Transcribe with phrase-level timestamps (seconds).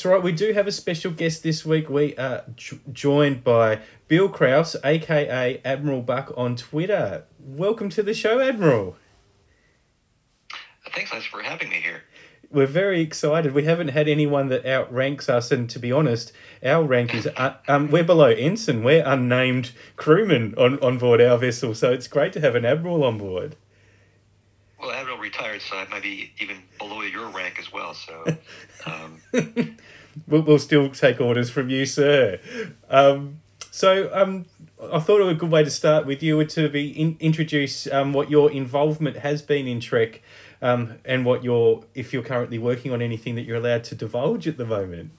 [0.00, 0.22] That's right.
[0.22, 1.90] We do have a special guest this week.
[1.90, 7.24] We are j- joined by Bill Krause, aka Admiral Buck, on Twitter.
[7.38, 8.96] Welcome to the show, Admiral.
[10.94, 12.04] Thanks, Les, for having me here.
[12.50, 13.52] We're very excited.
[13.52, 16.32] We haven't had anyone that outranks us, and to be honest,
[16.64, 18.82] our rank is uh, um, we're below ensign.
[18.82, 23.04] We're unnamed crewmen on, on board our vessel, so it's great to have an admiral
[23.04, 23.54] on board.
[24.80, 27.92] Well, Admiral retired, so I might be even below your rank as well.
[27.92, 28.24] So,
[28.86, 29.76] um...
[30.26, 32.38] we'll, we'll still take orders from you, sir.
[32.88, 34.46] Um, so, um,
[34.92, 38.12] I thought a good way to start with you would to be in, introduce um,
[38.12, 40.22] what your involvement has been in Trek,
[40.62, 44.48] um, and what you're if you're currently working on anything that you're allowed to divulge
[44.48, 45.12] at the moment.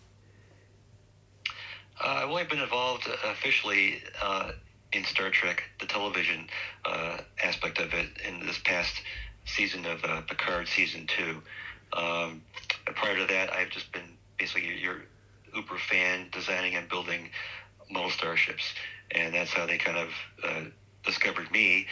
[2.03, 4.51] Uh, I've only been involved officially uh,
[4.93, 6.47] in Star Trek, the television
[6.85, 8.95] uh, aspect of it, in this past
[9.45, 11.41] season of uh, Picard season two.
[11.93, 12.41] Um,
[12.95, 15.01] prior to that, I've just been basically your
[15.53, 17.29] Uber fan, designing and building
[17.91, 18.73] model starships,
[19.11, 20.09] and that's how they kind of
[20.43, 20.63] uh,
[21.05, 21.85] discovered me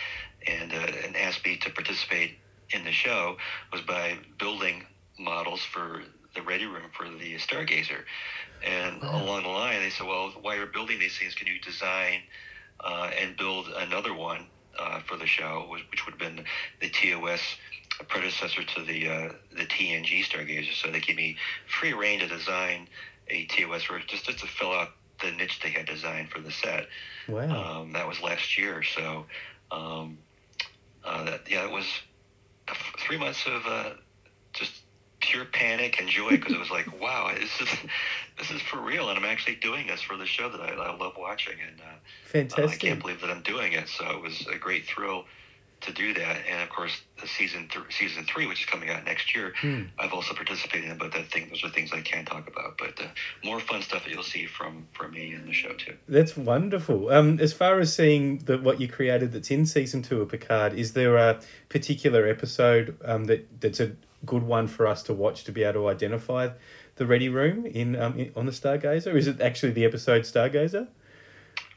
[0.48, 2.32] and uh, and asked me to participate
[2.72, 3.36] in the show
[3.72, 4.84] was by building
[5.20, 6.02] models for
[6.36, 8.02] the ready room for the Stargazer.
[8.66, 9.24] And wow.
[9.24, 12.22] along the line, they said, "Well, while you're building these things, can you design
[12.84, 14.48] uh, and build another one
[14.80, 16.46] uh, for the show, which would have been
[16.82, 17.42] the TOS
[18.06, 20.74] predecessor to the uh, the TNG Stargazer.
[20.74, 21.36] So they gave me
[21.68, 22.88] free reign to design
[23.28, 24.90] a TOS just, just to fill out
[25.22, 26.88] the niche they had designed for the set.
[27.28, 27.82] Wow.
[27.82, 28.84] Um, that was last year.
[28.84, 29.26] So
[29.72, 30.18] um,
[31.04, 31.86] uh, that yeah, it was
[33.00, 33.92] three months of uh,
[34.54, 34.82] just
[35.20, 37.70] pure panic and joy because it was like, wow, this is
[38.38, 40.96] this is for real, and I'm actually doing this for the show that I, I
[40.96, 41.96] love watching, and uh,
[42.26, 42.66] fantastic.
[42.66, 43.88] Uh, I can't believe that I'm doing it.
[43.90, 45.26] So it was a great thrill
[45.82, 49.06] to do that, and of course, the season th- season three, which is coming out
[49.06, 49.84] next year, hmm.
[49.98, 50.98] I've also participated in.
[50.98, 52.78] But that thing, those are things I can't talk about.
[52.78, 53.08] But uh,
[53.44, 55.96] more fun stuff that you'll see from from me in the show too.
[56.08, 57.10] That's wonderful.
[57.10, 60.74] Um, as far as seeing the what you created that's in season two of Picard,
[60.74, 61.40] is there a
[61.70, 63.94] particular episode um, that that's a
[64.26, 66.50] good one for us to watch to be able to identify
[66.98, 69.16] the ready room in, um, in on the Stargazer?
[69.16, 70.88] Is it actually the episode Stargazer?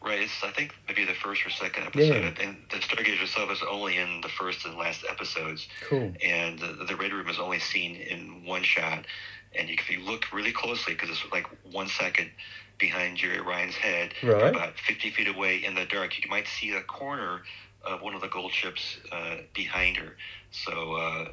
[0.04, 2.44] Right, it's I think maybe the first or second episode, yeah.
[2.44, 5.68] and the Stargazer itself is only in the first and last episodes.
[5.88, 6.12] Cool.
[6.24, 9.06] And the, the ready room is only seen in one shot,
[9.54, 12.30] and if you look really closely, because it's like one second
[12.78, 14.54] behind Jeri Ryan's head, right.
[14.54, 17.42] about fifty feet away in the dark, you might see the corner
[17.84, 20.16] of one of the gold ships uh, behind her.
[20.50, 21.28] So uh,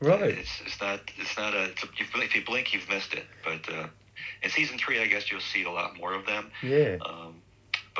[0.00, 0.38] Right.
[0.38, 1.88] It's it's not it's not a, it's a
[2.22, 3.24] if you blink you've missed it.
[3.44, 3.88] But uh,
[4.42, 6.50] in season three, I guess you'll see a lot more of them.
[6.62, 6.96] Yeah.
[7.04, 7.34] Um,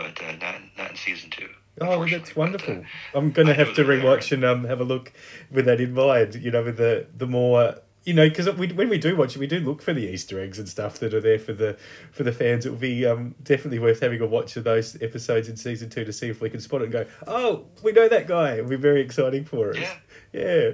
[0.00, 1.48] but uh, not not in season two.
[1.80, 2.76] Oh, that's wonderful.
[2.76, 5.12] But, uh, I'm gonna have to rewatch and um have a look
[5.50, 6.34] with that in mind.
[6.36, 9.38] You know, with the the more you know, because we, when we do watch it,
[9.38, 11.76] we do look for the Easter eggs and stuff that are there for the
[12.12, 12.64] for the fans.
[12.64, 16.04] It will be um, definitely worth having a watch of those episodes in season two
[16.04, 18.54] to see if we can spot it and go, oh, we know that guy.
[18.54, 19.76] It'll be very exciting for us.
[19.76, 19.96] Yeah.
[20.32, 20.70] Yeah.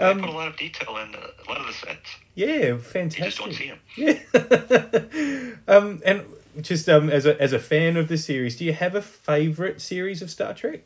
[0.00, 2.16] Um, put a lot of detail in uh, a lot of the sets.
[2.34, 3.18] Yeah, fantastic.
[3.18, 5.54] You just don't see them.
[5.68, 5.74] Yeah.
[5.76, 6.24] um, and
[6.60, 9.80] just um, as a as a fan of the series, do you have a favorite
[9.80, 10.82] series of Star Trek?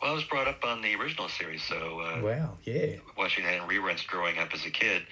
[0.00, 2.96] Well, I was brought up on the original series, so uh, wow, yeah.
[3.16, 5.02] Watching that in reruns growing up as a kid,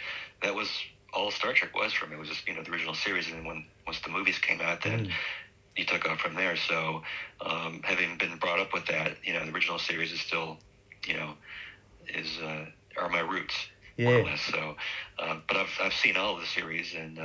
[0.42, 0.69] that was
[1.12, 2.16] all Star Trek was for me.
[2.16, 4.60] It was just you know the original series, and then when once the movies came
[4.60, 5.12] out, then mm.
[5.76, 6.56] you took off from there.
[6.56, 7.03] So,
[7.41, 10.59] um, having been brought up with that, you know, the original series is still,
[11.06, 11.34] you know,
[12.09, 12.66] is uh,
[12.98, 13.54] are my roots
[13.97, 14.06] yeah.
[14.06, 14.41] more or less.
[14.41, 14.76] So,
[15.19, 17.19] uh, but I've I've seen all of the series, and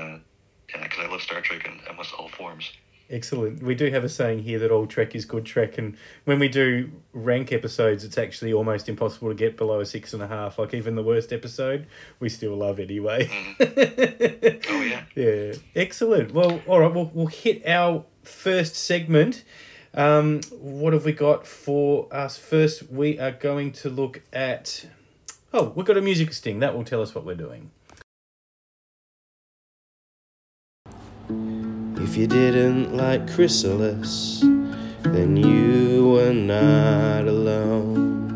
[0.68, 2.72] because I love Star Trek in almost all forms.
[3.10, 3.62] Excellent.
[3.62, 6.48] We do have a saying here that all Trek is good Trek, and when we
[6.48, 10.58] do rank episodes, it's actually almost impossible to get below a six and a half.
[10.58, 11.86] Like even the worst episode,
[12.20, 13.28] we still love anyway.
[13.28, 14.66] Mm.
[14.70, 15.04] oh yeah.
[15.16, 15.54] Yeah.
[15.76, 16.34] Excellent.
[16.34, 16.92] Well, all right.
[16.92, 19.44] We'll we'll hit our first segment.
[19.94, 22.38] Um, what have we got for us?
[22.38, 24.88] First, we are going to look at.
[25.54, 26.60] Oh, we've got a music sting.
[26.60, 27.70] That will tell us what we're doing.
[32.16, 38.32] If you didn't like Chrysalis, then you were not alone.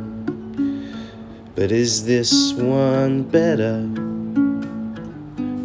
[1.55, 3.79] But is this one better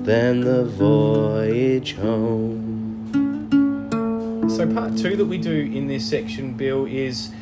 [0.04, 3.50] than the voyage home?
[4.48, 7.32] So, part two that we do in this section, Bill, is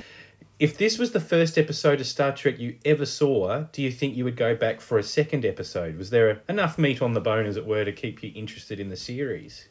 [0.59, 4.17] if this was the first episode of Star Trek you ever saw, do you think
[4.17, 5.99] you would go back for a second episode?
[5.99, 8.89] Was there enough meat on the bone, as it were, to keep you interested in
[8.89, 9.69] the series?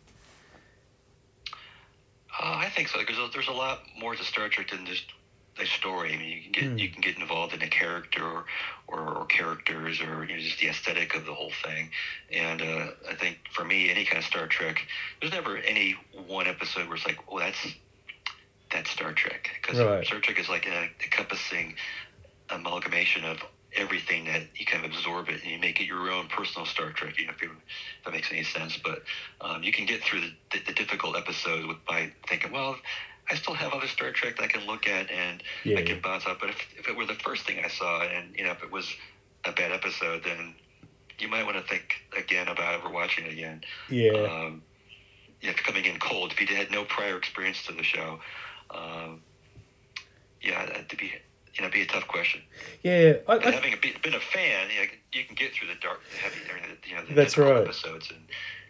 [2.39, 5.05] Uh, I think so because there's a lot more to Star Trek than just
[5.59, 6.13] a story.
[6.13, 6.77] I mean, you can get Hmm.
[6.77, 8.45] you can get involved in a character or,
[8.87, 11.91] or, or characters or you know, just the aesthetic of the whole thing.
[12.31, 14.85] And uh, I think for me, any kind of Star Trek,
[15.19, 15.95] there's never any
[16.27, 17.67] one episode where it's like, well, that's
[18.71, 20.05] that's Star Trek because Right.
[20.05, 21.75] Star Trek is like an encompassing
[22.49, 23.39] amalgamation of
[23.75, 26.91] everything that you kind of absorb it and you make it your own personal Star
[26.91, 27.17] Trek.
[27.17, 28.77] You know, if, you, if that makes any sense.
[28.83, 29.03] But
[29.39, 32.75] um, you can get through the, the, the difficult episodes with by thinking, well,
[33.29, 35.79] I still have other Star Trek that I can look at and Yeah.
[35.79, 36.37] I can bounce off.
[36.39, 38.71] But if, if it were the first thing I saw and you know if it
[38.71, 38.93] was
[39.45, 40.53] a bad episode, then
[41.17, 43.61] you might want to think again about ever watching it again.
[43.89, 44.11] Yeah.
[44.11, 44.63] Um,
[45.39, 48.19] you know, coming in cold, if you had no prior experience to the show,
[48.69, 49.21] um,
[50.41, 51.13] yeah, that'd be
[51.55, 52.41] you know be a tough question.
[52.83, 53.13] yeah.
[53.27, 55.99] I, I, having a, been a fan, you, know, you can get through the dark,
[56.11, 56.37] the heavy,
[56.87, 57.57] you know, the That's right.
[57.57, 58.19] episodes, and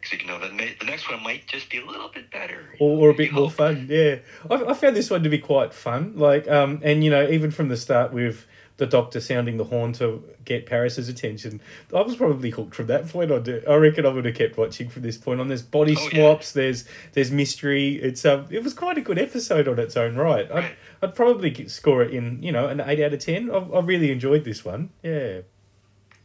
[0.01, 3.07] because you know that the next one might just be a little bit better, or,
[3.07, 3.53] or a bit more hope.
[3.53, 3.87] fun.
[3.89, 4.17] Yeah,
[4.49, 6.13] I, I found this one to be quite fun.
[6.15, 8.45] Like, um, and you know, even from the start with
[8.81, 11.61] the doctor sounding the horn to get Paris's attention,
[11.95, 13.47] I was probably hooked from that point on.
[13.69, 15.49] I reckon I would have kept watching from this point on.
[15.49, 16.09] There's body Oh, yeah.
[16.09, 16.51] swaps.
[16.53, 17.97] There's there's mystery.
[17.97, 20.45] It's um, it was quite a good episode on its own right.
[20.51, 20.75] I'd, Right.
[21.03, 23.51] I'd probably score it in you know an eight out of ten.
[23.51, 24.89] I, I really enjoyed this one.
[25.03, 25.41] Yeah.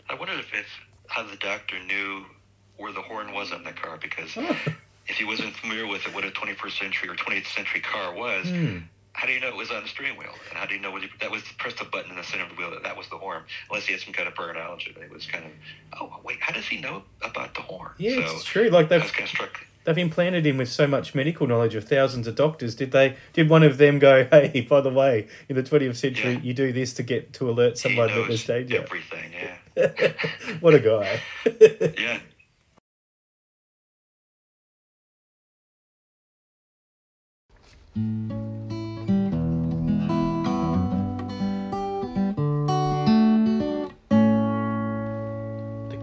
[0.08, 0.67] I wondered if, if
[1.08, 2.25] how the doctor knew
[2.79, 4.56] where the horn was on the car because Oh.
[5.08, 8.47] if he wasn't familiar with it, what a 21st century or 20th century car was,
[8.49, 8.79] Hmm.
[9.16, 10.28] How do you know it was on the steering wheel?
[10.50, 12.50] And how do you know whether that was press the button in the center of
[12.50, 13.42] the wheel that that was the horn?
[13.70, 15.04] Unless he had some kind of prior knowledge of it.
[15.04, 15.50] It was kind of,
[15.98, 17.92] oh, wait, how does he know about the horn?
[17.96, 18.68] Yeah, so it's true.
[18.68, 19.48] Like they've kind of
[19.84, 22.74] they've implanted him with so much medical knowledge of thousands of doctors.
[22.74, 23.16] Did they?
[23.32, 26.40] Did one of them go, "Hey, by the way, in the twentieth century, Yeah.
[26.40, 28.82] you do this to get to alert someone that there's danger"?
[28.82, 30.12] everything, yeah.
[30.60, 31.20] what a guy!
[31.98, 32.20] Yeah.
[37.96, 38.45] The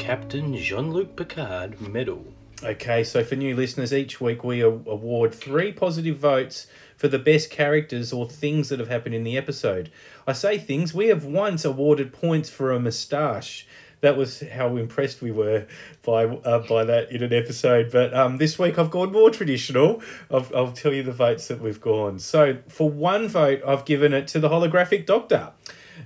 [0.03, 2.25] Captain Jean Luc Picard Medal.
[2.61, 6.67] okay, so for new listeners, each week we award three positive votes
[6.97, 9.89] for the best characters or things that have happened in the episode.
[10.27, 10.93] I say things.
[10.93, 13.65] We have once awarded points for a moustache.
[14.01, 15.67] That was how impressed we were
[16.05, 17.89] by uh, by that in an episode.
[17.89, 20.03] But um, this week I've gone more traditional.
[20.29, 22.19] I'll, I'll tell you the votes that we've gone.
[22.19, 25.53] So for one vote, I've given it to the holographic doctor.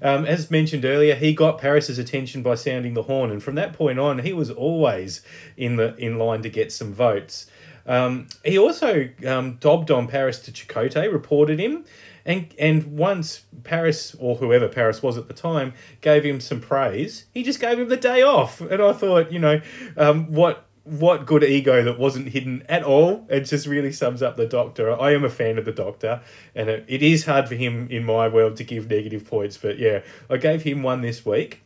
[0.01, 3.73] Um, as mentioned earlier, he got Paris's attention by sounding the horn, and from that
[3.73, 5.21] point on, he was always
[5.55, 7.47] in the in line to get some votes.
[7.87, 11.85] Um, he also um, dobbed on Paris to Chakotay, reported him,
[12.25, 17.25] and and once Paris or whoever Paris was at the time gave him some praise,
[17.33, 18.59] he just gave him the day off.
[18.59, 19.61] And I thought, you know,
[19.95, 23.25] um, what what good ego that wasn't hidden at all.
[23.29, 24.99] It just really sums up the Doctor.
[24.99, 26.21] I am a fan of the Doctor,
[26.55, 29.57] and it, it is hard for him in my world to give negative points.
[29.57, 31.61] But yeah, I gave him one this week.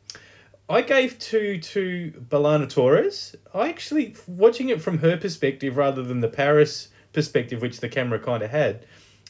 [0.67, 3.35] I gave two to B'Elanna Torres.
[3.53, 8.19] I actually watching it from her perspective rather than the Paris perspective, which the camera
[8.19, 8.85] kind of had.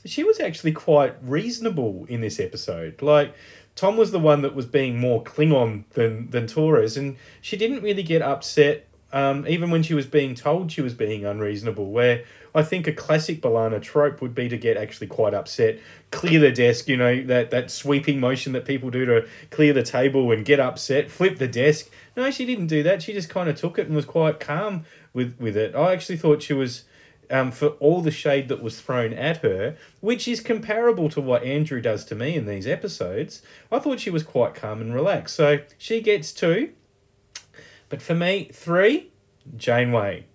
[0.06, 3.02] She was actually quite reasonable in this episode.
[3.02, 3.34] Like
[3.76, 7.82] Tom was the one that was being more Klingon than than Torres, and she didn't
[7.82, 8.88] really get upset.
[9.14, 12.24] Um, even when she was being told she was being unreasonable, where
[12.56, 15.80] I think a classic B'Elanna trope would be to get actually quite upset,
[16.12, 19.84] clear the desk, you know, that, that sweeping motion that people do to clear the
[19.84, 21.90] table and get upset, flip the desk.
[22.16, 23.02] No, she didn't do that.
[23.02, 25.76] She just kind of took it and was quite calm with, with it.
[25.76, 26.84] I actually thought she was,
[27.30, 31.44] um, for all the shade that was thrown at her, which is comparable to what
[31.44, 33.42] Andrew does to me in these episodes,
[33.72, 35.36] I thought she was quite calm and relaxed.
[35.36, 36.72] So she gets two.
[37.92, 39.12] But for me, three,
[39.58, 40.26] Janeway.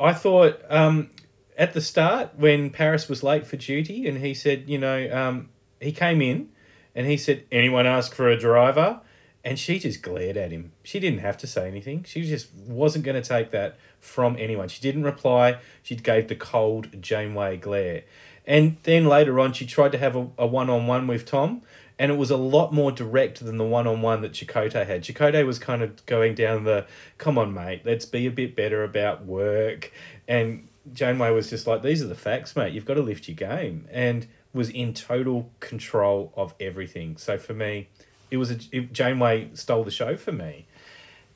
[0.00, 1.10] I thought um,
[1.58, 5.48] at the start when Paris was late for duty and he said, you know, um,
[5.80, 6.50] he came in
[6.94, 9.00] and he said, anyone ask for a driver?
[9.42, 10.70] And she just glared at him.
[10.84, 12.04] She didn't have to say anything.
[12.04, 14.68] She just wasn't going to take that from anyone.
[14.68, 15.58] She didn't reply.
[15.82, 18.04] She gave the cold Janeway glare.
[18.46, 21.62] And then later on, she tried to have a, a one-on-one with Tom,
[21.98, 25.02] and it was a lot more direct than the one-on-one that Chakotay had.
[25.02, 26.86] Chakotay was kind of going down the,
[27.18, 29.92] come on, mate, let's be a bit better about work.
[30.28, 32.72] And Janeway was just like, these are the facts, mate.
[32.72, 33.88] You've got to lift your game.
[33.90, 37.16] And was in total control of everything.
[37.18, 37.88] So for me,
[38.30, 40.66] it was a, it, Janeway stole the show for me.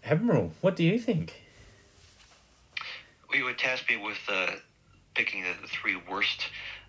[0.05, 1.43] Admiral, what do you think?
[3.31, 4.53] We would task me with uh,
[5.15, 6.47] picking the three worst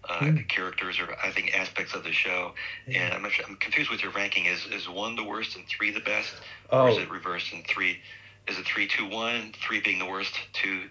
[0.10, 0.38] uh, Hmm.
[0.48, 2.54] characters or I think aspects of the show,
[2.88, 4.46] and I'm, I'm confused with your ranking.
[4.46, 6.34] Is is one the worst and three the best,
[6.72, 7.02] or is Oh.
[7.02, 7.54] it reversed?
[7.54, 8.00] And three,
[8.48, 9.54] is it three, two, one?
[9.66, 10.84] Three being the worst, two,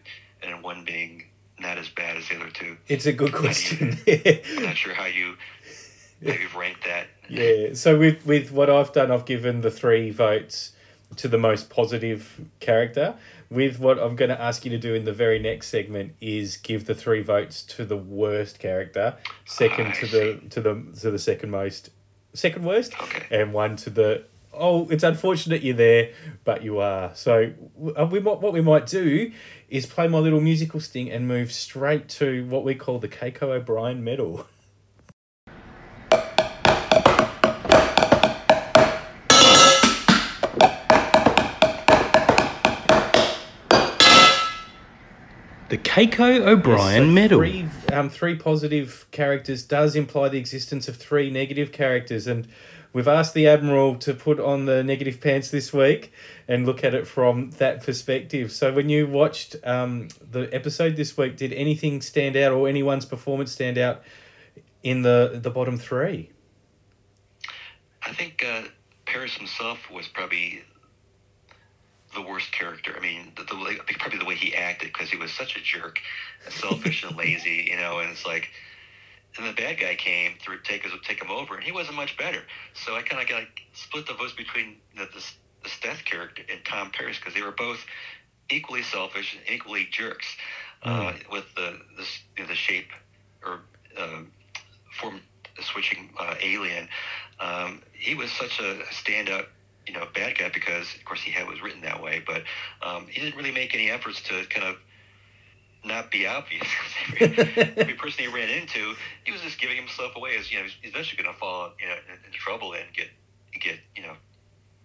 [0.43, 1.25] and one being
[1.59, 2.77] not as bad as the other two.
[2.89, 3.99] It's a good question.
[4.09, 5.35] I'm not sure how you
[6.25, 7.07] how you've ranked that.
[7.29, 7.75] Yeah.
[7.75, 10.73] So with with what I've done, I've given the three votes
[11.17, 13.17] to the most positive character.
[13.51, 16.57] With what I'm going to ask you to do in the very next segment is
[16.57, 21.11] give the three votes to the worst character, second I to the to the to
[21.11, 21.91] the second most,
[22.33, 23.27] second worst, Okay.
[23.41, 26.11] and one to the oh it's unfortunate you're there,
[26.45, 27.11] but you are.
[27.17, 27.53] So
[27.99, 29.33] uh, we might, what we might do
[29.69, 33.43] is play my little musical sting and move straight to what we call the Keiko
[33.51, 34.47] O'Brien medal.
[45.71, 47.39] The Keiko O'Brien So Medal.
[47.39, 52.49] Three, um, three positive characters does imply the existence of three negative characters, and
[52.93, 56.13] we've asked the admiral to put on the negative pants this week
[56.49, 58.51] and look at it from that perspective.
[58.51, 63.07] So, when you watched um, the episode this week, did anything stand out, or anyone's
[63.07, 64.03] performance stand out
[64.83, 66.31] in the the bottom three?
[68.03, 68.63] I think uh,
[69.07, 70.65] Paris himself was probably
[72.15, 72.95] the worst character.
[72.97, 75.99] I mean, the, the probably the way he acted because he was such a jerk,
[76.45, 77.99] and selfish and lazy, you know.
[77.99, 78.49] And it's like,
[79.39, 82.17] and the bad guy came to take us take him over, and he wasn't much
[82.17, 82.43] better.
[82.75, 85.25] So I kind of got split the votes between the the,
[85.63, 87.85] the Steth character and Tom Paris because they were both
[88.51, 90.27] equally selfish and equally jerks.
[90.83, 92.07] Uh, with the the,
[92.39, 92.89] you know, the shape
[93.45, 93.61] or
[93.99, 94.33] um,
[94.99, 95.21] form
[95.61, 96.89] switching uh, alien,
[97.39, 99.45] um, he was such a standout,
[99.91, 102.23] you know, bad guy because, of course, he had was written that way.
[102.25, 102.45] But
[102.89, 104.77] um, he didn't really make any efforts to kind of
[105.85, 106.67] not be obvious.
[107.21, 108.95] Every person he ran into,
[109.25, 111.87] he was just giving himself away as you know, he's eventually going to fall, you
[111.89, 113.09] know, in- into trouble and get
[113.61, 114.15] get you know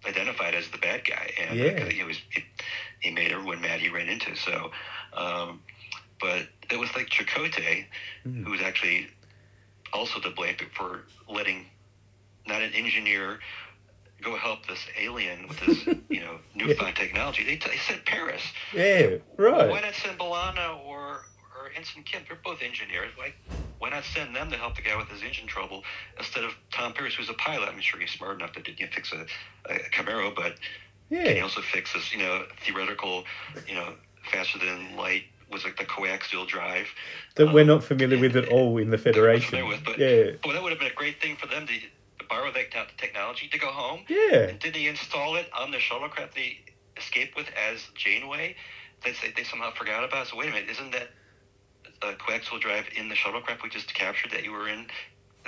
[0.06, 1.32] identified as the bad guy.
[1.40, 1.72] And Yeah.
[1.74, 2.42] because he was he,
[3.00, 4.34] he made everyone mad he ran into.
[4.36, 4.70] So,
[5.14, 5.62] um,
[6.20, 7.86] but it was like Chakotay,
[8.26, 8.44] Mm.
[8.44, 9.08] who was actually
[9.92, 11.66] also to blame for letting
[12.46, 13.38] not an engineer
[14.22, 17.44] go help this alien with this you know newfound technology.
[17.44, 18.42] They, they said Paris.
[18.74, 19.70] Yeah, right.
[19.70, 21.24] Why not send B'Elanna or
[21.58, 22.22] or Ensign Kim?
[22.28, 23.10] They're both engineers.
[23.16, 23.34] Why
[23.78, 25.82] why not send them to help the guy with his engine trouble
[26.18, 27.68] instead of Tom Paris, who's a pilot?
[27.68, 29.26] I'm sure he's smart enough to you know, fix a,
[29.72, 30.54] a Camaro, but
[31.10, 33.24] can he also fix this you know theoretical
[33.68, 33.94] you know
[34.32, 36.88] faster than light was like the coaxial drive.
[37.36, 39.66] that we're um, not familiar with at all in the Federation.
[39.68, 41.72] with, but- Yeah, Boy, that would have been a great thing for them to
[42.28, 44.00] borrow that te- technology to go home.
[44.08, 44.40] yeah.
[44.48, 46.58] And did he install it on the shuttlecraft they
[46.96, 48.56] escaped with as Janeway?
[49.04, 50.26] They say they somehow forgot about.
[50.28, 51.08] So wait a minute, isn't that
[52.02, 54.78] a coaxial drive in the shuttlecraft we just captured that you were in?
[54.80, 54.88] And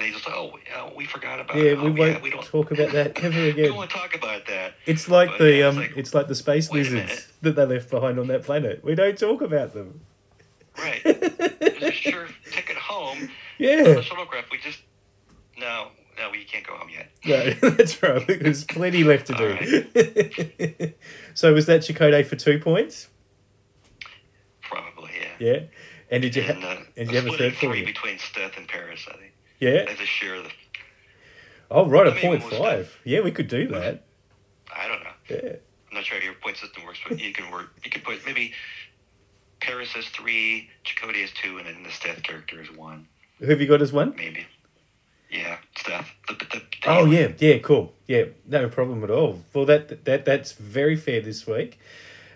[0.06, 1.80] they just oh, uh, we forgot about Yeah, it.
[1.80, 3.56] we Oh, won't we don't talk about that ever again.
[3.56, 4.74] we don't want to talk about that.
[4.86, 7.90] It's like But, the yeah, um, like, it's like the space lizards that they left
[7.90, 8.84] behind on that planet.
[8.84, 10.00] We don't talk about them.
[10.78, 11.02] Right.
[11.04, 13.70] There's a sure ticket home Yeah.
[13.80, 14.50] on yeah, the shuttlecraft.
[14.52, 14.78] We just
[15.58, 15.88] no,
[16.18, 17.10] no, we can't go home yet.
[17.62, 18.26] no, that's right.
[18.26, 20.92] There's plenty left to do.
[21.34, 23.08] so was that Chakotay for two points?
[24.62, 25.52] Probably, yeah.
[25.52, 25.60] Yeah,
[26.10, 28.66] and did you and, ha- uh, and you have a third three between Steth and
[28.68, 29.32] Paris, I think.
[29.60, 29.84] Yeah.
[29.86, 30.50] They just share of the.
[31.70, 32.98] Oh right, a point five.
[33.04, 34.04] Yeah, we could do that.
[34.74, 35.10] I don't know.
[35.30, 35.56] Yeah.
[35.90, 37.70] I'm not sure how your point system works, but you can work.
[37.84, 38.52] You can put maybe
[39.60, 43.06] Paris has three, Chakotay has two, and then the Steth character is one,
[43.38, 44.14] Who have you got as one?
[44.16, 44.46] maybe.
[45.30, 46.06] Yeah, Steth.
[46.26, 47.94] The, the, the Oh yeah, yeah, cool.
[48.06, 49.42] Yeah, no problem at all.
[49.52, 51.78] Well, that that that's very fair this week.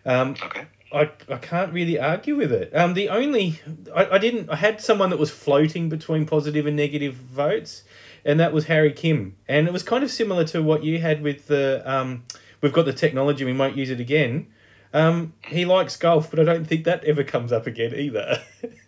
[0.04, 0.66] Um, Okay.
[0.94, 2.75] I, I can't really argue with it.
[2.76, 3.61] Um, the only
[3.96, 7.82] I, I didn't I had someone that was floating between positive and negative votes,
[8.26, 11.22] and that was Harry Kim, and it was kind of similar to what you had
[11.22, 12.25] with the um,
[12.61, 14.49] we've got the technology, we might use it again.
[14.92, 18.42] Um, he likes golf, but I don't think that ever comes up again either.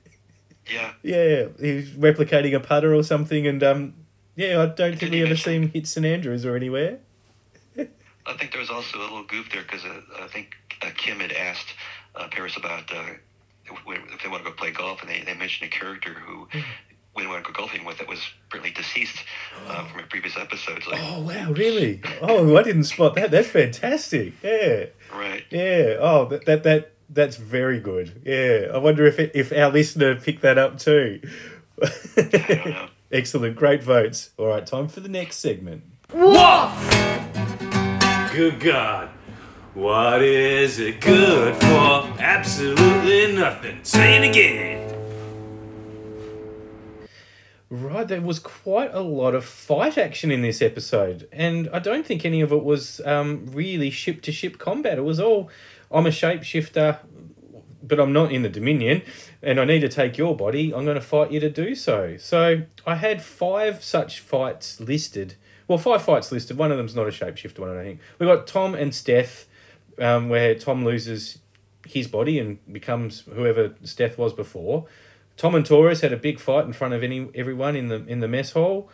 [0.71, 0.93] Yeah.
[1.03, 3.95] yeah, he's replicating a putter or something, and um,
[4.35, 7.01] yeah, I don't think we ever see him hit St Andrews or anywhere.
[8.27, 11.21] I think there was also a little goof there because uh, I think uh, Kim
[11.21, 11.75] had asked
[12.15, 13.05] uh, Paris about uh,
[13.67, 16.49] if they want to go play golf, and they, they mentioned a character who
[17.17, 19.19] we want to go golfing with that was apparently deceased
[19.69, 20.87] uh, from a previous episode.
[20.87, 22.03] Like, Oh wow, really?
[22.21, 23.31] Oh, I didn't spot that.
[23.31, 24.33] That's fantastic.
[24.43, 24.87] Yeah.
[25.13, 25.45] right.
[25.51, 25.97] Yeah.
[26.01, 28.23] Oh, that that, that that's very good.
[28.25, 28.71] Yeah.
[28.73, 31.21] I wonder if it, if our listener picked that up too.
[31.83, 32.87] I don't know.
[33.13, 33.57] Excellent.
[33.57, 34.31] Great votes.
[34.39, 35.85] All right, time for the next segment.
[38.33, 39.11] Good God.
[39.75, 42.09] What is it good for?
[42.21, 43.81] Absolutely nothing.
[43.83, 44.85] Say it again.
[47.71, 52.07] Right, there was quite a lot of fight action in this episode, and I don't
[52.07, 54.97] think any of it was um, really ship to ship combat.
[54.97, 55.51] It was all
[55.95, 56.99] I'm a shapeshifter,
[57.83, 59.03] but I'm not in the Dominion,
[59.43, 60.75] and I need to take your body.
[60.75, 62.17] I'm going to fight you to do so.
[62.17, 65.37] So I had five such fights listed.
[65.69, 66.59] Well, five fights listed.
[66.59, 68.01] One of them's not a shapeshifter one, I think.
[68.19, 69.45] We got Tom and Steth,
[69.99, 71.39] um, where Tom loses
[71.87, 74.87] his body and becomes whoever Steth was before.
[75.37, 78.21] Tom and Torres had a big fight in front of any everyone in the in
[78.21, 78.91] the mess hall.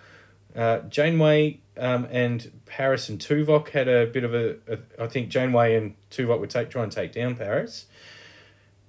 [0.55, 4.79] Uh, Janeway um, and Paris and Tuvok had a bit of a, a.
[4.99, 7.87] I think Janeway and Tuvok would take try and take down Paris.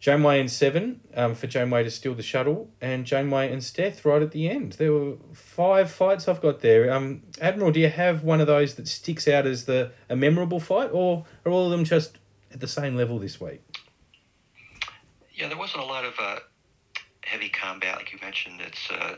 [0.01, 4.23] Janeway and Seven um, for Janeway to steal the shuttle, and Janeway and Steth right
[4.23, 4.73] at the end.
[4.73, 6.91] There were five fights I've got there.
[6.91, 10.59] Um, Admiral, do you have one of those that sticks out as the a memorable
[10.59, 12.17] fight, or are all of them just
[12.51, 13.61] at the same level this week?
[15.35, 16.39] Yeah, there wasn't a lot of uh,
[17.23, 18.59] heavy combat like you mentioned.
[18.59, 19.17] It's uh,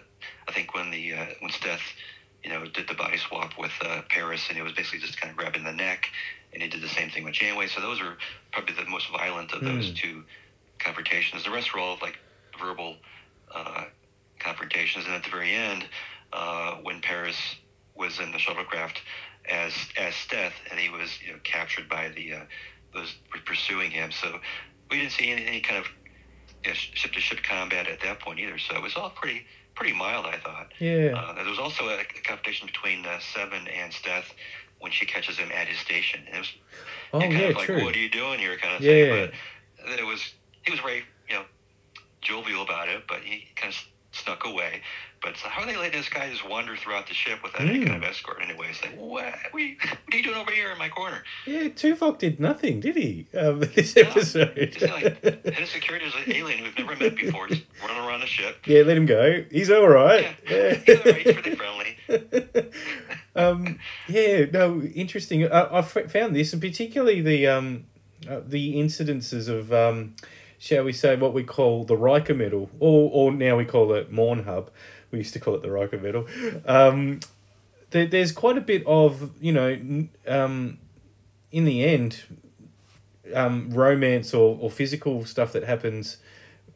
[0.50, 1.80] I think when the uh, when Steth
[2.44, 5.32] you know, did the body swap with uh, Paris, and it was basically just kind
[5.32, 6.08] of grabbing the neck,
[6.54, 7.68] and he did the same thing with Janeway.
[7.68, 8.18] So those are
[8.52, 9.96] probably the most violent of those Mm.
[9.96, 10.24] two
[10.80, 11.44] confrontations.
[11.44, 12.18] The rest were all like
[12.60, 12.98] verbal
[13.54, 13.86] uh,
[14.40, 15.88] confrontations, and at the very end,
[16.34, 17.38] uh, when Paris
[17.96, 18.98] was in the shuttlecraft
[19.50, 22.46] as as Steth, and he was you know captured by the uh,
[22.94, 24.12] those pursuing him.
[24.12, 24.40] So
[24.90, 25.88] we didn't see any, any kind of
[26.66, 28.58] you know, ship to ship combat at that point either.
[28.60, 30.68] So it was all pretty pretty mild, I thought.
[30.80, 31.14] Yeah.
[31.18, 34.26] Uh, there was also a, a competition between uh, Seven and Steth
[34.80, 36.22] when she catches him at his station.
[36.28, 36.54] And it was
[37.14, 37.84] oh kind yeah, of like, true.
[37.84, 38.92] what are you doing here kind of Yeah.
[39.28, 39.32] thing.
[39.86, 41.44] But it was, he was very, you know,
[42.22, 43.80] jovial about it, but he kind of
[44.12, 44.82] snuck away.
[45.22, 47.80] But like, how are they letting this guy just wander throughout the ship without any
[47.80, 47.88] Mm.
[47.88, 48.68] kind of escort anyway?
[48.72, 49.10] It's like, what,
[49.52, 51.24] what, are you, what are you doing over here in my corner?
[51.48, 53.26] Yeah, Tuvok did nothing, did he?
[53.38, 54.54] Um, this episode.
[54.78, 57.73] Just like, head of security is an alien we've never met before, just running around
[58.24, 58.68] the ship.
[58.68, 59.44] yeah, let him go.
[59.52, 60.36] He's all right.
[60.50, 61.98] Yeah, he's all right, he's pretty friendly.
[63.36, 65.52] um, yeah, no, interesting.
[65.52, 67.86] I, I found this, and particularly the um,
[68.30, 70.16] uh, the incidences of, um,
[70.58, 74.12] shall we say, what we call the Riker medal, or or now we call it
[74.12, 74.72] Morn Hub.
[75.12, 76.26] We used to call it the Riker medal.
[76.66, 77.20] Um,
[77.92, 80.78] there, there's quite a bit of you know, um,
[81.52, 82.24] in the end,
[83.34, 86.18] um, romance or, or physical stuff that happens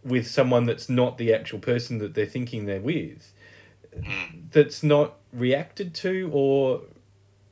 [0.07, 3.33] with someone that's not the actual person that they're thinking they're with
[4.51, 6.81] that's not reacted to or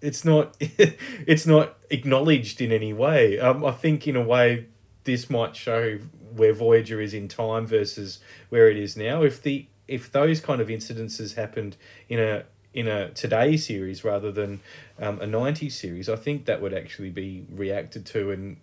[0.01, 3.39] it's not it's not acknowledged in any way.
[3.39, 4.65] Um, i think in a way
[5.03, 5.99] this might show
[6.35, 9.23] where voyager is in time versus where it is now.
[9.23, 11.77] If the if those kind of incidences happened
[12.09, 14.59] in a in a today series rather than
[14.99, 18.57] um, a 90s series i think that would actually be reacted to and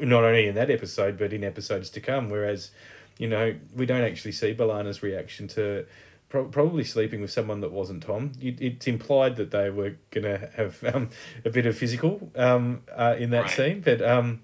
[0.00, 2.30] not only in that episode but in episodes to come.
[2.30, 2.70] Whereas
[3.18, 5.84] you know we don't actually see B'Elanna's reaction to
[6.28, 10.48] pro- probably sleeping with someone that wasn't tom it, it's implied that they were gonna
[10.56, 11.10] have um,
[11.44, 13.50] a bit of physical um, uh, in that Right.
[13.50, 14.40] scene but um,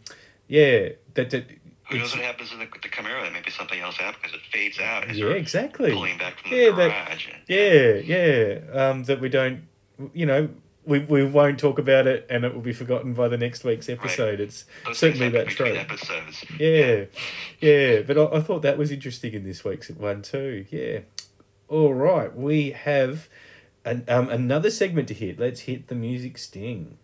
[0.48, 1.44] yeah that, that
[1.90, 3.30] Who knows what happens in the, the Chimera?
[3.30, 5.04] Maybe something else happens it fades out.
[5.08, 7.28] as yeah you're exactly Pulling back from Yeah, the that- garage.
[7.48, 8.60] yeah yeah
[8.90, 9.62] um, that we don't
[10.12, 10.48] you know
[10.86, 13.88] we, we won't talk about it and it will be forgotten by the next week's
[13.88, 16.44] episode it's Those certainly that episodes.
[16.58, 17.04] Yeah,
[17.60, 20.66] yeah, but I, I thought that was interesting in this week's one too.
[20.70, 21.00] Yeah.
[21.68, 23.28] All right, we have
[23.84, 25.38] an, um, another segment to hit.
[25.38, 26.98] Let's hit the music sting.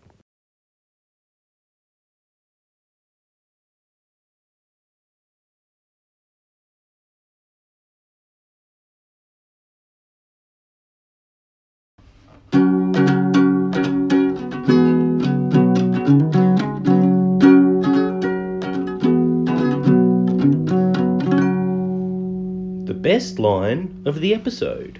[23.21, 24.99] Best line of the episode.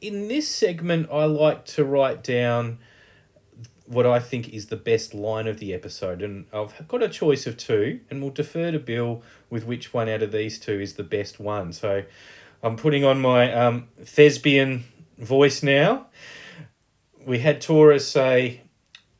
[0.00, 2.78] In this segment, I like to write down
[3.84, 7.46] what I think is the best line of the episode, and I've got a choice
[7.46, 10.94] of two, and we'll defer to Bill with which one out of these two is
[10.94, 11.74] the best one.
[11.74, 12.02] So
[12.62, 14.84] I'm putting on my um, thespian
[15.18, 16.06] voice now.
[17.26, 18.62] We had Torres say,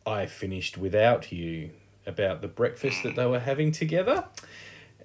[0.07, 1.73] I finished without you
[2.07, 4.25] about the breakfast that they were having together.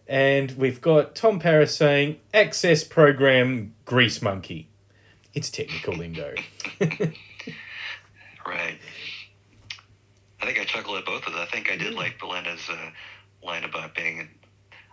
[0.07, 4.67] And we've got Tom Paris saying, Access Program Grease Monkey.
[5.33, 6.33] It's technical lingo.
[8.45, 8.79] Right.
[10.41, 11.41] I think I chuckled at both of them.
[11.41, 12.89] I think I did like B'Elanna's uh,
[13.45, 14.27] line about being,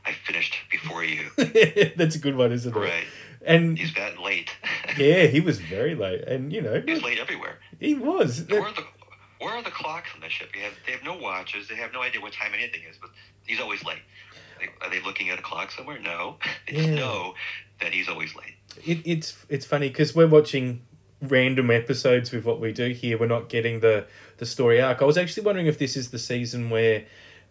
[0.05, 1.31] I finished before you.
[1.97, 2.79] That's a good one, isn't it?
[2.79, 3.05] right.
[3.47, 4.51] And He's that late.
[4.99, 6.23] yeah, he was very late.
[6.25, 7.59] And, you know, He's late everywhere.
[7.81, 8.40] he was.
[8.40, 8.85] Are the
[9.40, 10.51] Where are the clocks on the ship?
[10.55, 11.68] You have, they have no watches.
[11.68, 12.96] They have no idea what time anything is.
[13.01, 13.11] But
[13.46, 13.99] he's always late.
[14.81, 15.99] Are they looking at a clock somewhere?
[16.01, 16.37] No.
[16.66, 16.94] They just Yeah.
[16.94, 17.35] know
[17.81, 18.55] that he's always late.
[18.85, 20.81] it, it's it's funny because we're watching
[21.22, 23.18] random episodes with what we do here.
[23.18, 24.07] We're not getting the
[24.38, 25.03] the story arc.
[25.03, 27.05] I was actually wondering if this is the season where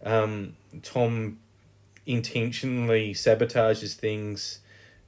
[0.03, 1.39] um, Tom
[2.05, 4.59] intentionally sabotages things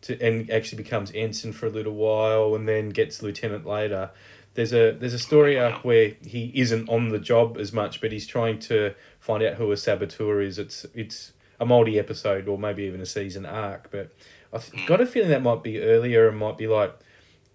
[0.02, 4.12] to and actually becomes ensign for a little while and then gets lieutenant later.
[4.54, 8.12] There's a there's a story arc where he isn't on the job as much, but
[8.12, 10.58] he's trying to find out who a saboteur is.
[10.58, 14.12] It's it's a multi episode or maybe even a season arc, but
[14.54, 14.86] I've hmm.
[14.86, 16.98] got a feeling that might be earlier and might be like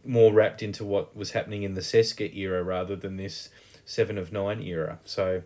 [0.04, 3.48] more wrapped into what was happening in the Seska era rather than this
[3.84, 4.98] Seven of Nine era.
[5.04, 5.42] So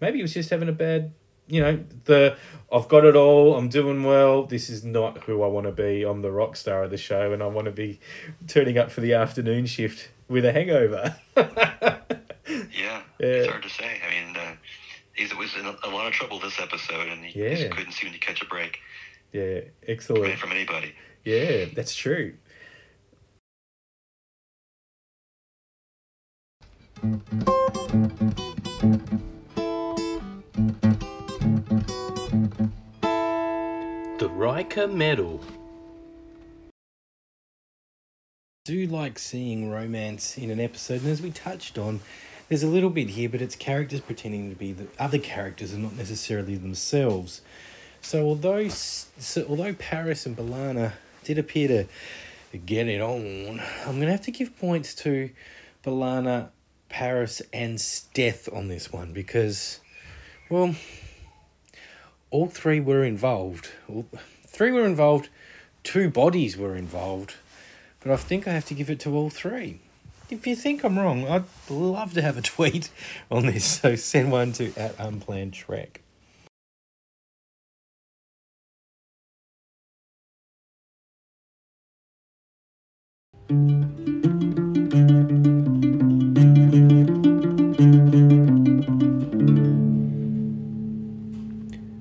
[0.00, 1.12] maybe he was just having a bad,
[1.50, 2.36] you know, the
[2.72, 4.44] I've got it all, I'm doing well.
[4.44, 6.04] This is not who I want to be.
[6.04, 7.98] I'm the rock star of the show, and I want to be
[8.46, 11.16] turning up for the afternoon shift with a hangover.
[12.72, 13.26] Yeah, Yeah.
[13.26, 14.00] it's hard to say.
[14.04, 14.54] I mean, uh,
[15.14, 17.54] he was in a, lot of trouble this episode, and he Yeah.
[17.54, 18.80] just couldn't seem to catch a break
[19.32, 20.36] yeah, excellent.
[20.38, 20.94] from anybody.
[21.24, 22.34] Yeah, that's true.
[34.74, 35.40] The Medal.
[38.64, 41.98] do like seeing romance in an episode, and as we touched on,
[42.48, 45.82] there's a little bit here, but it's characters pretending to be the other characters and
[45.82, 47.40] not necessarily themselves.
[48.00, 50.92] So although so although Paris and B'Elanna
[51.24, 51.88] did appear
[52.52, 55.30] to get it on, I'm gonna have to give points to
[55.82, 56.50] B'Elanna,
[56.88, 59.80] Paris, and Steth on this one because,
[60.48, 60.76] well,
[62.30, 63.70] all three were involved.
[63.88, 64.06] All,
[64.60, 65.30] three were involved.
[65.82, 67.36] Two bodies were involved
[68.00, 69.80] but I think I have to give it to all three.
[70.30, 72.90] If you think I'm wrong, I'd love to have a tweet
[73.30, 76.00] on this, so send one to at unplanned trek.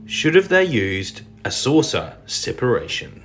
[0.06, 3.24] Should have they used a saucer separation?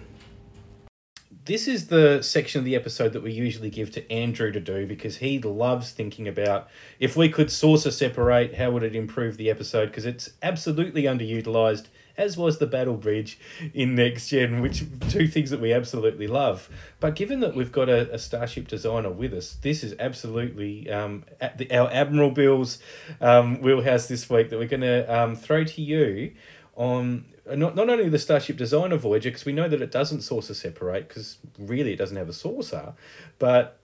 [1.46, 4.86] This is the section of the episode that we usually give to Andrew to do
[4.86, 9.50] because he loves thinking about if we could saucer separate, how would it improve the
[9.50, 9.86] episode?
[9.86, 13.38] Because it's absolutely underutilized, as was the Battle Bridge
[13.74, 16.70] in Next Gen, which two things that we absolutely love.
[16.98, 21.24] But given that we've got a, a Starship designer with us, this is absolutely um,
[21.42, 22.78] at the, our Admiral Bill's
[23.20, 26.32] um, wheelhouse this week that we're going to um, throw to you
[26.76, 30.54] on not, not only the Starship Designer Voyager, because we know that it doesn't saucer
[30.54, 32.94] separate, because really it doesn't have a saucer,
[33.38, 33.80] but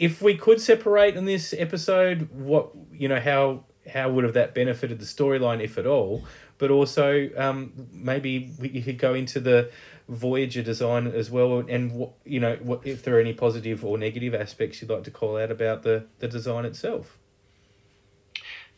[0.00, 4.54] if we could separate in this episode, what you know, how how would have that
[4.54, 6.24] benefited the storyline, if at all?
[6.58, 9.70] But also, um, maybe we could go into the
[10.08, 13.96] Voyager design as well, and what you know, what if there are any positive or
[13.96, 17.19] negative aspects you'd like to call out about the the design itself.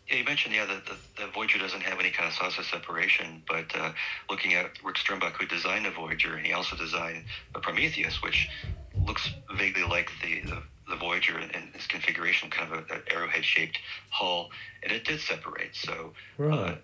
[0.09, 3.43] Yeah, you mentioned yeah that the, the Voyager doesn't have any kind of saucer separation,
[3.49, 3.93] but uh,
[4.29, 8.51] looking at Rick Sternbach, who designed the Voyager, and he also designed the Prometheus, which
[9.07, 13.79] looks vaguely like the, the, the Voyager in, in its configuration, kind of an arrowhead-shaped
[14.11, 14.51] hull,
[14.83, 15.75] and it did separate.
[15.75, 16.13] So
[16.53, 16.75] uh,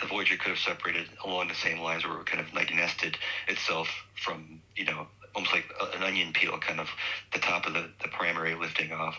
[0.00, 3.16] the Voyager could have separated along the same lines, where it kind of like nested
[3.48, 6.88] itself from you know almost like an onion peel, kind of
[7.32, 9.18] the top of the, the primary lifting off,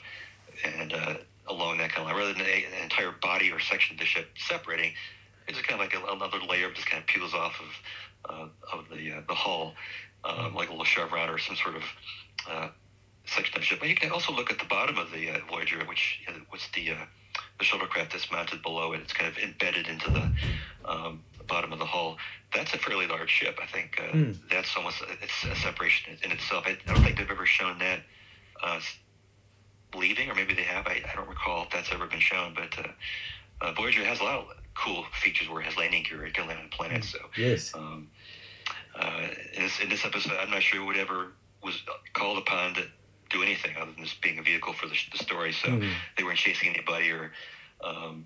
[0.64, 1.14] and uh,
[1.50, 4.06] along that kind of line, rather than a, an entire body or section of the
[4.06, 4.94] ship separating,
[5.48, 8.48] it's just kind of like a, another layer just kind of peels off of uh,
[8.78, 9.74] of the uh, the hull,
[10.24, 11.84] um, like a little chevron or some sort of
[12.50, 12.70] uh,
[13.26, 13.80] section of the ship.
[13.80, 16.40] But you can also look at the bottom of the uh, Voyager, which you know,
[16.50, 17.06] what's the uh,
[17.58, 19.02] the shuttlecraft that's mounted below it.
[19.02, 20.30] It's kind of embedded into the
[20.86, 22.18] um, bottom of the hull.
[22.54, 23.60] That's a fairly large ship.
[23.62, 24.32] I think uh, Hmm.
[24.52, 26.66] that's almost it's a separation in itself.
[26.68, 28.00] I, I don't think they've ever shown that
[28.64, 28.80] uh,
[29.96, 30.88] leaving, or maybe they have.
[30.88, 32.54] I, I don't recall if that's ever been shown.
[32.54, 32.88] But uh,
[33.66, 36.26] uh, Voyager has a lot of cool features where it has landing gear.
[36.26, 37.10] It can land on planets.
[37.10, 37.74] So Yes.
[37.76, 38.10] um,
[39.00, 41.82] uh, in, this, in this episode, I'm not sure whatever was
[42.14, 42.84] called upon to
[43.30, 45.52] do anything other than just being a vehicle for the, the story.
[45.54, 45.88] So Hmm.
[46.18, 47.32] they weren't chasing anybody or
[47.84, 48.26] um,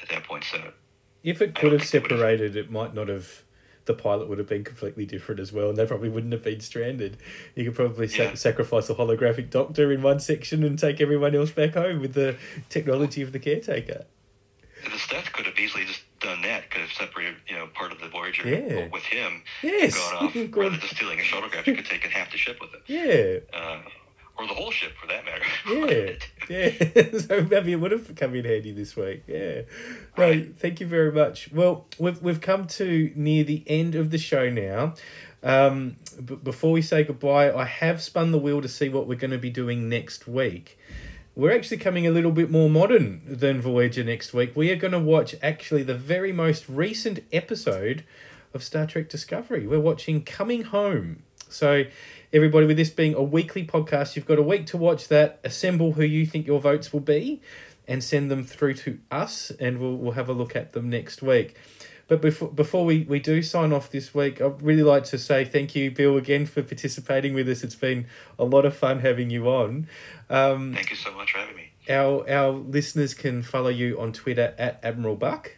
[0.00, 0.44] at that point.
[0.44, 0.72] So
[1.22, 3.42] If it could have think they would've- separated, it might not have.
[3.86, 6.60] The pilot would have been completely different as well, and they probably wouldn't have been
[6.60, 7.16] stranded.
[7.54, 8.34] You could probably sa- Yeah.
[8.34, 12.36] sacrifice a holographic doctor in one section and take everyone else back home with the
[12.68, 14.04] technology of the caretaker.
[14.90, 16.70] the staff could have easily just done that.
[16.70, 18.88] Could have separated, you know, part of the Voyager Yeah.
[18.88, 19.42] with him.
[19.62, 19.94] Yes.
[19.94, 20.34] Gone off.
[20.56, 22.82] Rather than stealing a shuttlecraft, you could take half the ship with it.
[22.86, 23.82] Yeah, Uh,
[24.38, 26.18] or the whole ship, for that matter.
[26.48, 27.18] yeah, yeah.
[27.20, 29.24] so maybe it would have come in handy this week.
[29.26, 29.62] Yeah.
[30.16, 30.56] No, Right.
[30.56, 31.50] thank you very much.
[31.52, 34.94] Well, we've we've come to near the end of the show now.
[35.42, 39.14] Um, b- before we say goodbye, I have spun the wheel to see what we're
[39.18, 40.78] going to be doing next week.
[41.34, 44.52] We're actually coming a little bit more modern than Voyager next week.
[44.54, 48.04] We are going to watch actually the very most recent episode
[48.52, 49.66] of Star Trek Discovery.
[49.66, 51.22] We're watching Coming Home.
[51.48, 51.84] So,
[52.32, 55.40] everybody, with this being a weekly podcast, you've got a week to watch that.
[55.44, 57.40] Assemble who you think your votes will be
[57.88, 61.22] and send them through to us, and we'll, we'll have a look at them next
[61.22, 61.56] week.
[62.06, 65.44] But before before we, we do sign off this week, I'd really like to say
[65.44, 67.62] thank you, Bill, again for participating with us.
[67.62, 68.06] It's been
[68.38, 69.86] a lot of fun having you on.
[70.28, 71.70] Um, Thank you so much for having me.
[71.88, 75.56] our our listeners can follow you on Twitter at Admiral Buck.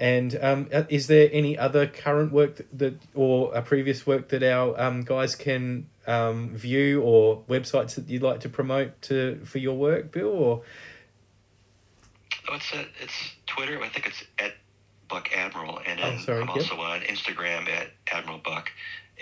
[0.00, 4.30] And um, uh, is there any other current work that, that or a previous work
[4.30, 9.40] that our um, guys can um, view or websites that you'd like to promote to
[9.44, 10.28] for your work, Bill?
[10.30, 10.62] Or
[12.48, 13.12] Oh, it's uh, it's
[13.46, 13.80] Twitter.
[13.82, 14.54] I think it's at
[15.08, 16.56] Buck Admiral, and Oh, sorry, I'm yep.
[16.56, 18.70] also on Instagram at Admiral Buck,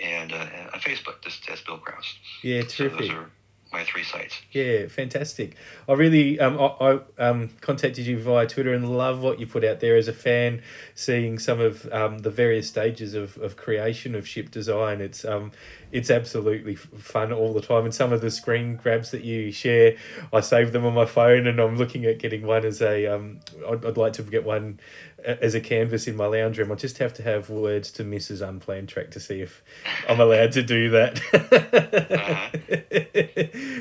[0.01, 2.15] and uh, on Facebook just as Bill Krause.
[2.41, 3.11] yeah, So terrific.
[3.11, 3.29] are
[3.71, 4.41] my three sites.
[4.51, 5.55] Yeah, fantastic.
[5.87, 9.63] I really um I, I um contacted you via Twitter and love what you put
[9.63, 10.61] out there as a fan,
[10.95, 15.01] seeing some of um the various stages of, of creation of ship design.
[15.01, 15.51] It's um
[15.91, 19.95] it's absolutely fun all the time, and some of the screen grabs that you share,
[20.31, 23.39] I save them on my phone, and I'm looking at getting one as a um
[23.67, 24.79] I'd, I'd like to get one
[25.23, 26.71] as a canvas in my lounge room.
[26.71, 28.47] I just have to have words to Mrs.
[28.47, 29.63] Unplanned Trek to see if
[30.07, 31.21] I'm allowed to do that.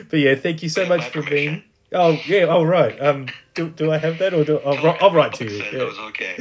[0.10, 1.62] but yeah, thank you so much for being.
[1.92, 3.00] Oh yeah, all right.
[3.00, 5.56] Um, do, do I have that or do I'll, I'll write to you?
[5.56, 5.70] Yeah.
[5.70, 6.34] That was okay.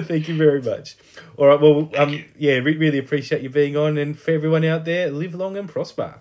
[0.04, 0.96] Thank you very much.
[1.36, 1.60] All right.
[1.60, 2.24] Well, um, you.
[2.38, 5.68] yeah, re- really appreciate you being on, and for everyone out there, live long and
[5.68, 6.20] prosper.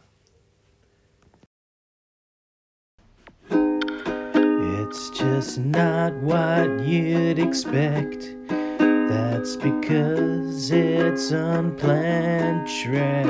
[5.33, 8.35] Just not what you'd expect.
[8.47, 13.25] That's because it's unplanned trek.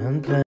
[0.00, 0.49] Unplanned.